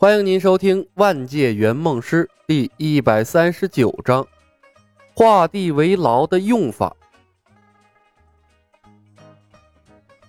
[0.00, 4.26] 欢迎您收听《万界圆梦师》第一百三十九章：
[5.12, 6.96] 画地为牢的用法。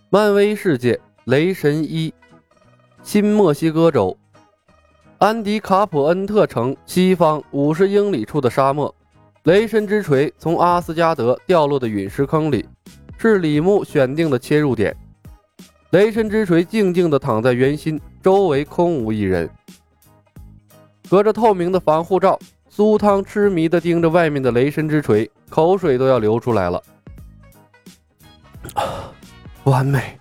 [0.09, 2.13] 漫威世界，雷神一，
[3.01, 4.17] 新墨西哥州，
[5.19, 8.93] 安迪卡普恩特城西方五十英里处的沙漠，
[9.43, 12.67] 雷神之锤从阿斯加德掉落的陨石坑里，
[13.17, 14.93] 是李牧选定的切入点。
[15.91, 19.49] 雷神之锤静静地躺在圆心，周围空无一人。
[21.09, 26.81] 隔着透明的防护罩，苏汤痴迷地盯着外面的雷神之锤，口水都要流出来了。
[29.65, 30.17] 完美，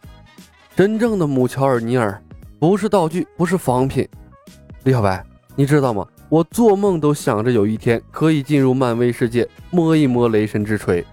[0.74, 2.21] 真正的姆乔尔尼尔，
[2.59, 4.09] 不是道具，不是仿品。
[4.82, 5.24] 李小白，
[5.55, 6.07] 你知道吗？
[6.29, 11.05] 我做梦都想着有一天可以进入漫威世界，摸一摸雷神之锤。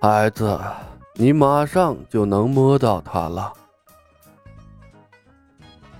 [0.00, 0.58] 孩子，
[1.14, 3.52] 你马上就能摸到它了。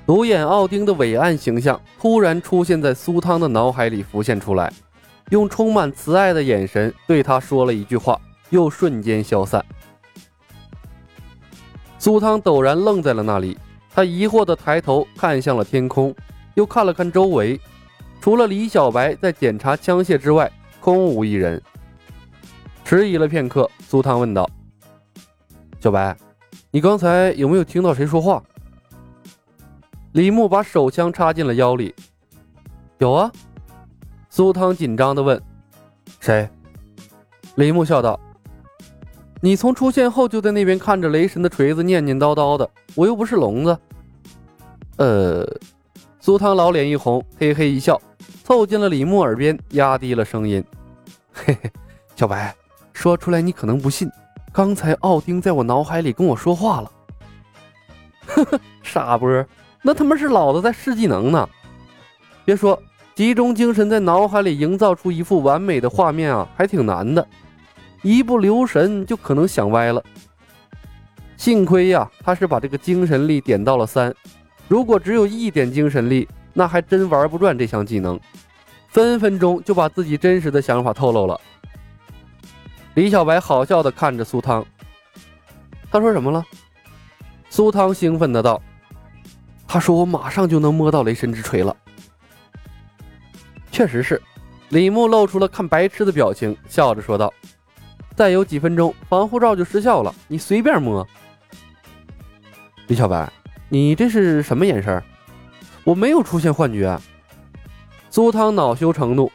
[0.09, 4.73] 独眼奥丁的伟岸形象突然出现在苏汤的脑海里浮现出来，
[5.29, 9.63] 用充满慈爱的眼神对他说了一句话，又瞬间消散。
[11.99, 13.59] 苏汤陡然愣在了那里，
[13.95, 16.17] 他疑惑地抬头看向了天空，
[16.55, 17.61] 又看了看周围，
[18.19, 21.63] 除了李小白在检查枪械之外，空无一人。
[22.83, 24.49] 迟疑了片刻，苏汤问道
[25.79, 26.17] ：“小白，
[26.71, 28.43] 你刚才有没有听到谁说话？”
[30.13, 31.95] 李牧把手枪插进了腰里。
[32.99, 33.31] 有啊，
[34.31, 35.41] 苏汤紧张地问
[36.19, 36.49] ：“谁？”
[37.57, 38.19] 李牧笑道
[39.41, 42.69] ：“你从出现后就在那边看着雷神的锤子，念念叨叨的。
[42.95, 43.79] 我又不是聋子。”
[44.99, 45.47] 呃，
[46.19, 48.01] 苏汤老脸一红，嘿嘿一笑，
[48.43, 50.65] 凑近了李牧耳边，压低了声音
[51.33, 51.71] ：“嘿嘿，
[52.17, 52.53] 小白，
[52.93, 54.11] 说出来你可能不信，
[54.53, 56.91] 刚才奥丁在我脑海里跟我说话了。”
[58.27, 59.47] 呵呵，傻波。
[59.83, 61.49] 那他妈是老子在试技能呢！
[62.45, 62.81] 别说
[63.15, 67.27] 集中精神在脑海里营造出一幅完美的画面啊，还挺难的，
[68.03, 70.03] 一不留神就可能想歪了。
[71.37, 74.15] 幸亏呀，他是把这个精神力点到了三，
[74.67, 78.19] 如果只有一点精神力，那还真玩不转这项技能，
[78.89, 81.41] 分分钟就把自己真实的想法透露了。
[82.95, 84.67] 李小白好笑的看着苏汤，
[85.91, 86.45] 他说什么了？
[87.49, 88.61] 苏汤兴奋的道。
[89.69, 91.77] 他说：“我马上就能摸到雷神之锤了。”
[93.71, 94.21] 确实是，
[94.71, 97.33] 李牧露出了看白痴的表情，笑着说道
[98.17, 101.07] ：“再有几分钟，防护罩就失效了，你随便摸。”
[102.89, 103.31] 李小白，
[103.69, 105.01] 你这是什么眼神？
[105.85, 106.99] 我没有出现幻觉。
[108.11, 109.31] 苏汤恼羞成怒：“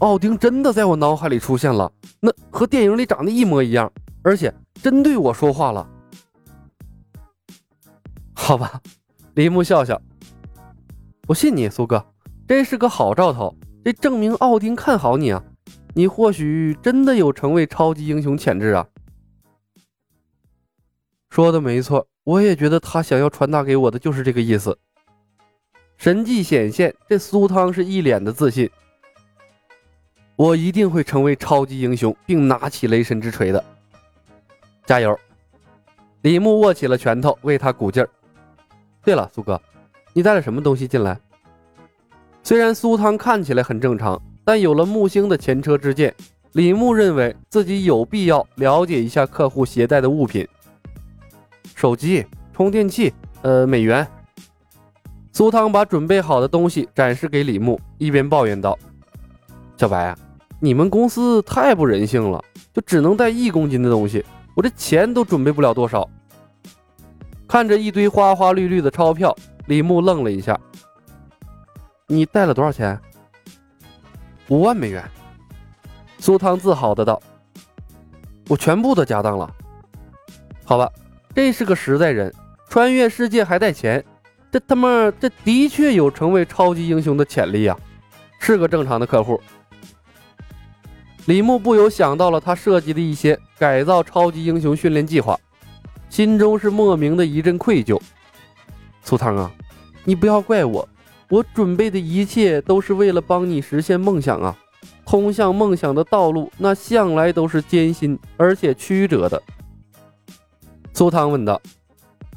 [0.00, 4.52] 奥丁真的在我脑海里出现了，那和电影里长得一模一样，而且
[4.82, 5.86] 真对我说话了。”
[8.34, 8.80] 好吧。
[9.38, 10.02] 李牧笑笑
[11.28, 12.04] ：“我信你，苏哥，
[12.48, 15.40] 这是个好兆头，这证明奥丁看好你啊！
[15.94, 18.84] 你或许真的有成为超级英雄潜质啊！”
[21.30, 24.76] 说的没错，我也觉得他想要传达给我的就是这个意思。
[25.98, 28.68] 神迹显现，这苏汤是一脸的自信
[30.34, 33.64] ：“我一定会成为超级英雄，并拿起雷神之锤的！”
[34.84, 35.16] 加油！
[36.22, 38.10] 李牧握起了拳头，为他鼓劲儿。
[39.04, 39.60] 对了，苏哥，
[40.12, 41.18] 你带了什么东西进来？
[42.42, 46.14] 虽然苏汤看起来很正常，但有了木星的前车之鉴，
[46.52, 50.46] 李牧认为自己有必要了解一下客户携带的物品。
[51.74, 54.06] 手机、充电器，呃，美元。
[55.32, 58.76] 苏汤把准备好的东西展示给李牧，一边抱怨道
[59.76, 60.18] ：“小白啊，
[60.58, 62.42] 你们公司太不人性了，
[62.74, 64.24] 就只能带一公斤的东西，
[64.56, 66.08] 我这钱都准备不了多少。”
[67.48, 69.34] 看着一堆花花绿绿的钞票，
[69.66, 70.58] 李牧愣了一下。
[72.06, 73.00] 你带了多少钱？
[74.48, 75.02] 五万美元。
[76.18, 77.20] 苏汤自豪的道
[78.48, 79.50] ：“我全部都家当了。”
[80.62, 80.92] 好吧，
[81.34, 82.30] 这是个实在人，
[82.68, 84.04] 穿越世界还带钱，
[84.52, 87.74] 这他妈这的确有成为超级英雄的潜力呀，
[88.40, 89.40] 是个正常的客户。
[91.24, 95.38] 李牧不由想到了他设计的一些改造超级英雄训练计划。
[96.08, 98.00] 心中是莫名的一阵愧疚，
[99.02, 99.50] 苏汤啊，
[100.04, 100.88] 你不要怪我，
[101.28, 104.56] 我准备的一切都是为了帮你实现梦想啊！
[105.04, 109.42] 通向梦想的道路，那向来都是艰辛而且曲折的。
[110.92, 111.60] 苏汤问道：“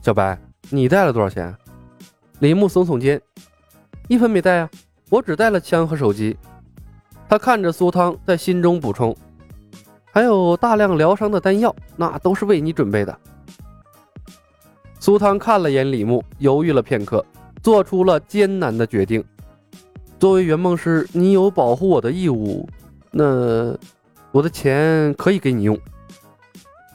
[0.01, 0.37] 小白，
[0.69, 1.53] 你带了多少钱？”
[2.39, 3.21] 李牧耸耸肩
[4.07, 4.69] ：“一分没带啊，
[5.09, 6.37] 我只带了枪和手机。”
[7.27, 9.15] 他看着苏汤，在心中补充
[10.13, 13.17] ：“还有大量疗伤的丹药，那都是为你准备的。”
[15.01, 17.25] 苏汤看了眼李牧，犹豫了片刻，
[17.63, 19.23] 做出了艰难的决定。
[20.19, 22.69] 作为圆梦师，你有保护我的义务，
[23.09, 23.75] 那
[24.31, 25.75] 我的钱可以给你用。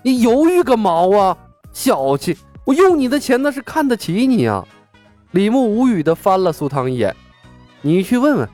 [0.04, 1.36] 你犹豫个毛啊！
[1.72, 2.36] 小气！
[2.64, 4.64] 我用你的钱那是看得起你啊！
[5.32, 7.12] 李牧无语的翻了苏汤一眼。
[7.82, 8.48] 你去问问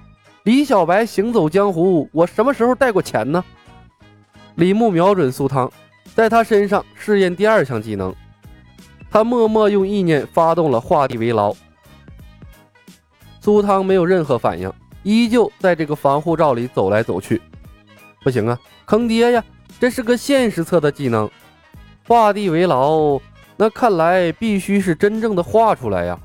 [0.44, 3.44] 李小白，行走江湖，我什么时候带过钱呢？
[4.54, 5.70] 李牧瞄准苏汤，
[6.14, 8.14] 在他身上试验第二项技能。
[9.12, 11.54] 他默默用意念发动了画地为牢。
[13.42, 14.72] 苏汤没有任何反应，
[15.02, 17.42] 依旧在这个防护罩里走来走去。
[18.22, 19.44] 不行啊，坑爹呀！
[19.78, 21.28] 这是个现实测的技能。
[22.08, 23.20] 画地为牢，
[23.56, 26.18] 那看来必须是真正的画出来呀！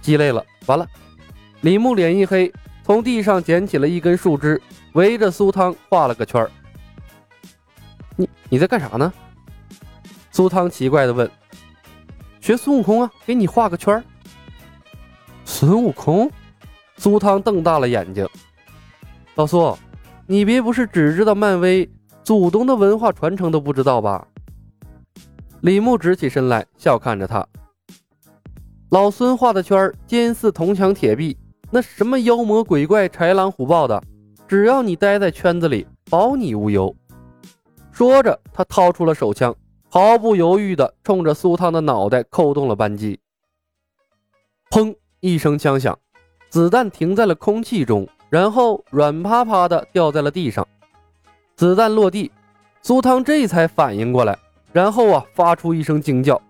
[0.00, 0.84] 鸡肋了，完了！
[1.60, 2.52] 李牧脸一黑，
[2.82, 4.60] 从地上捡起了一根树枝，
[4.94, 6.50] 围着苏汤画了个圈儿
[8.16, 9.12] 你你在干啥呢？
[10.32, 11.30] 苏汤奇怪的问。
[12.46, 14.00] 学孙悟空啊，给你画个圈
[15.44, 16.30] 孙悟空？
[16.96, 18.24] 苏汤瞪大了眼睛。
[19.34, 19.76] 老苏，
[20.28, 21.90] 你别不是只知道漫威，
[22.22, 24.24] 祖宗的文化传承都不知道吧？
[25.62, 27.44] 李牧直起身来，笑看着他。
[28.90, 31.36] 老孙画的圈儿坚似铜墙铁壁，
[31.72, 34.00] 那什么妖魔鬼怪、豺狼虎豹的，
[34.46, 36.94] 只要你待在圈子里，保你无忧。
[37.90, 39.52] 说着，他掏出了手枪，
[39.88, 43.18] 毫不犹豫地冲着苏汤的脑袋扣动了扳机。
[44.70, 44.94] 砰！
[45.20, 45.98] 一声枪响，
[46.50, 50.66] 子弹停在了空气中，然后软趴趴的掉在了地上。
[51.54, 52.30] 子弹落地，
[52.82, 54.38] 苏汤这才反应过来。
[54.72, 56.40] 然后啊，发出一声惊叫，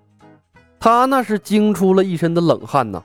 [0.81, 3.01] 他那是惊出了一身的冷汗呐，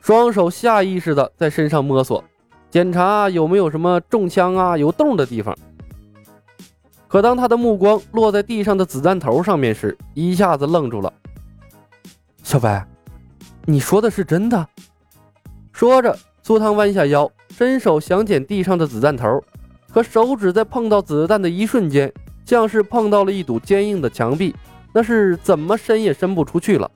[0.00, 2.22] 双手下意识的在身上摸索，
[2.68, 5.56] 检查有没有什么中枪啊、有洞的地方。
[7.08, 11.12] 可当他的目光落在地上的子弹头上面时，一下子愣住了。
[12.42, 12.86] 小白，
[13.64, 14.68] 你说的是真的？
[15.72, 19.42] 说着，苏汤弯下腰，伸手想捡地上的子弹头，
[19.92, 22.12] 可手指在碰到子弹的一瞬间。
[22.44, 24.54] 像是碰到了一堵坚硬的墙壁，
[24.92, 26.88] 那是怎么伸也伸不出去了。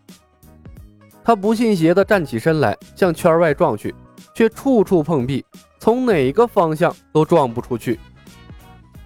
[1.24, 3.92] 他不信邪地站起身来，向圈外撞去，
[4.32, 5.44] 却处处碰壁，
[5.80, 7.98] 从哪个方向都撞不出去。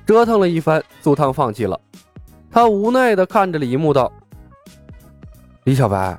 [0.06, 1.81] 折腾了一番，苏汤放弃了。
[2.51, 4.12] 他无奈地看着李牧道
[5.65, 6.17] ：“李小白，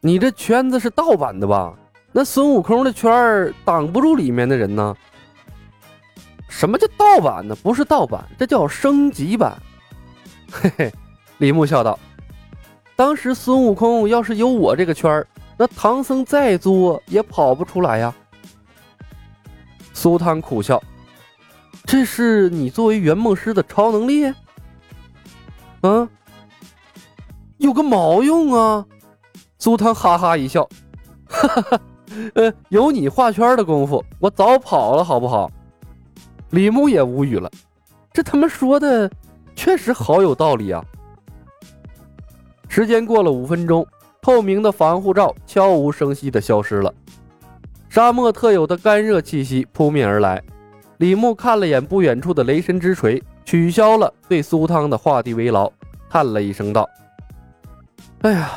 [0.00, 1.74] 你这圈子是盗版的吧？
[2.12, 4.96] 那孙悟空的圈儿挡不住里面的人呢？
[6.48, 7.54] 什么叫盗版呢？
[7.56, 9.56] 不是盗版，这叫升级版。
[10.50, 10.92] ”嘿嘿，
[11.38, 11.98] 李牧笑道
[12.96, 15.26] ：“当时孙悟空要是有我这个圈儿，
[15.58, 18.14] 那唐僧再作也跑不出来呀。”
[19.92, 20.82] 苏汤苦笑
[21.86, 24.32] ：“这是你作为圆梦师的超能力？
[25.82, 26.08] 嗯，
[27.58, 28.84] 有个毛用啊！”
[29.58, 30.68] 苏汤哈哈一笑
[31.26, 31.80] ：“哈哈哈，
[32.34, 35.50] 呃，有你画圈的功夫，我早跑了，好不好？”
[36.50, 37.50] 李牧也无语了
[38.12, 39.10] ：“这他妈说的……”
[39.56, 40.84] 确实好有道理啊！
[42.68, 43.86] 时间过了五分钟，
[44.20, 46.92] 透明的防护罩悄无声息的消失了，
[47.88, 50.42] 沙漠特有的干热气息扑面而来。
[50.98, 55.70] 李牧看了眼不远处的雷神之锤，取消了对苏汤的画地为牢，
[56.08, 56.88] 叹了一声道
[58.22, 58.50] ：“哎呀，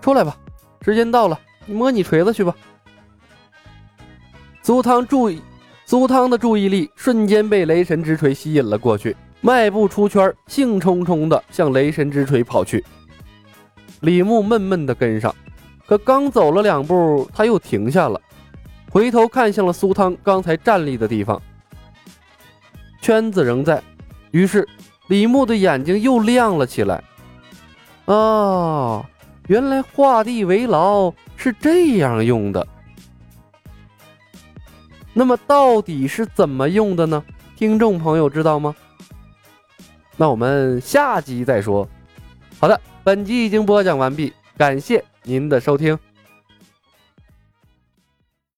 [0.00, 0.36] 出来吧，
[0.82, 2.54] 时间到了，你摸你锤子去吧。”
[4.62, 5.40] 苏汤注意，
[5.84, 9.16] 苏汤的注意力瞬间被雷神之锤吸引了过去。
[9.40, 12.84] 迈步出圈，兴冲冲地向雷神之锤跑去。
[14.00, 15.32] 李牧闷闷地跟上，
[15.86, 18.20] 可刚走了两步，他又停下了，
[18.90, 21.40] 回头看向了苏汤刚才站立的地方。
[23.06, 23.80] 圈子仍在，
[24.32, 24.68] 于是
[25.06, 27.04] 李牧的眼睛又亮了起来。
[28.06, 29.06] 哦，
[29.46, 32.66] 原来画地为牢是这样用的。
[35.12, 37.22] 那么到底是怎么用的呢？
[37.54, 38.74] 听众朋友知道吗？
[40.16, 41.88] 那我们下集再说。
[42.58, 45.96] 好的，本集已经播讲完毕，感谢您的收听。